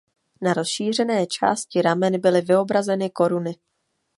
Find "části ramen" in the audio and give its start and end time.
1.27-2.21